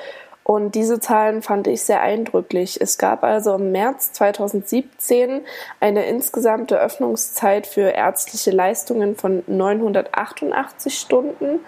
[0.44, 2.80] Und diese Zahlen fand ich sehr eindrücklich.
[2.80, 5.42] Es gab also im März 2017
[5.78, 11.60] eine insgesamte Öffnungszeit für ärztliche Leistungen von 988 Stunden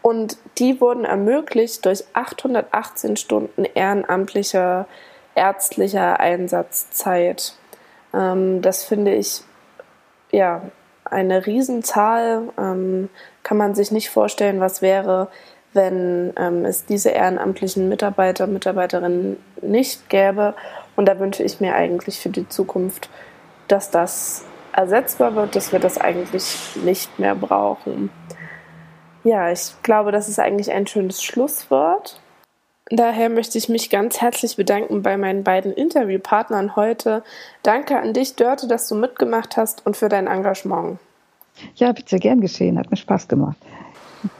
[0.00, 4.86] und die wurden ermöglicht durch 818 Stunden ehrenamtlicher
[5.34, 7.52] ärztlicher Einsatzzeit.
[8.14, 9.42] Ähm, das finde ich
[10.36, 10.62] ja
[11.04, 12.42] eine Riesenzahl.
[12.58, 13.08] Ähm,
[13.42, 15.28] kann man sich nicht vorstellen, was wäre,
[15.72, 20.54] wenn ähm, es diese ehrenamtlichen Mitarbeiter, Mitarbeiterinnen nicht gäbe.
[20.94, 23.08] Und da wünsche ich mir eigentlich für die Zukunft,
[23.68, 28.10] dass das ersetzbar wird, dass wir das eigentlich nicht mehr brauchen.
[29.24, 32.20] Ja, ich glaube, das ist eigentlich ein schönes Schlusswort.
[32.90, 37.24] Daher möchte ich mich ganz herzlich bedanken bei meinen beiden Interviewpartnern heute.
[37.64, 40.98] Danke an dich, Dörte, dass du mitgemacht hast und für dein Engagement.
[41.74, 43.56] Ja, bitte gern geschehen, hat mir Spaß gemacht.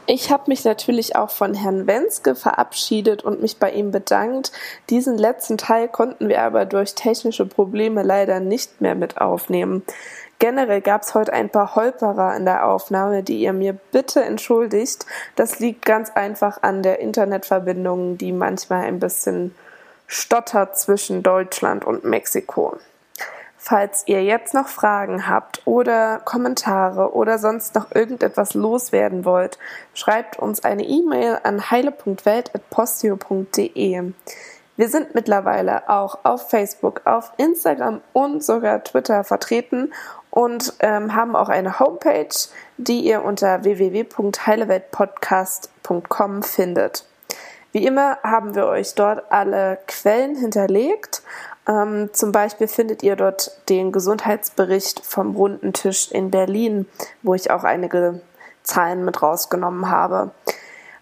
[0.05, 4.51] Ich habe mich natürlich auch von Herrn Wenske verabschiedet und mich bei ihm bedankt.
[4.89, 9.83] Diesen letzten Teil konnten wir aber durch technische Probleme leider nicht mehr mit aufnehmen.
[10.39, 15.07] Generell gab es heute ein paar Holperer in der Aufnahme, die ihr mir bitte entschuldigt.
[15.35, 19.55] Das liegt ganz einfach an der Internetverbindung, die manchmal ein bisschen
[20.05, 22.77] stottert zwischen Deutschland und Mexiko.
[23.57, 29.59] Falls ihr jetzt noch Fragen habt oder Kommentare oder sonst noch irgendetwas loswerden wollt,
[29.93, 34.13] schreibt uns eine E-Mail an heile.welt.postio.de.
[34.77, 39.91] Wir sind mittlerweile auch auf Facebook, auf Instagram und sogar Twitter vertreten
[40.37, 42.29] und ähm, haben auch eine Homepage,
[42.77, 47.05] die ihr unter www.heileweltpodcast.com findet.
[47.71, 51.23] Wie immer haben wir euch dort alle Quellen hinterlegt.
[51.67, 56.85] Ähm, zum Beispiel findet ihr dort den Gesundheitsbericht vom Runden Tisch in Berlin,
[57.23, 58.21] wo ich auch einige
[58.61, 60.29] Zahlen mit rausgenommen habe.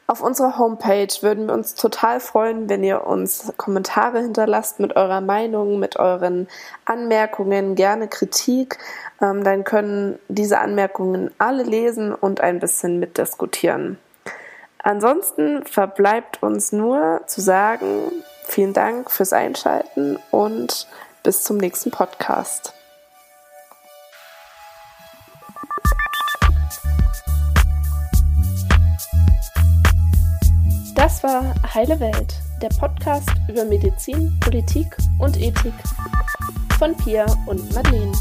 [0.07, 5.19] Auf unserer Homepage würden wir uns total freuen, wenn ihr uns Kommentare hinterlasst mit eurer
[5.19, 6.47] Meinung, mit euren
[6.85, 8.77] Anmerkungen, gerne Kritik.
[9.19, 13.97] Ähm, dann können diese Anmerkungen alle lesen und ein bisschen mitdiskutieren.
[14.77, 18.11] Ansonsten verbleibt uns nur zu sagen,
[18.43, 20.87] vielen Dank fürs Einschalten und
[21.23, 22.75] bis zum nächsten Podcast.
[31.15, 34.85] Das war Heile Welt, der Podcast über Medizin, Politik
[35.17, 35.73] und Ethik
[36.77, 38.11] von Pia und Madeleine.